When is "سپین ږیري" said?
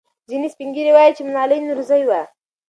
0.53-0.91